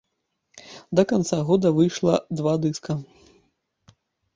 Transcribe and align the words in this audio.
Да 1.01 1.05
канца 1.11 1.39
года 1.51 1.75
выйшла 1.77 2.15
два 2.43 2.59
дыска. 2.67 3.01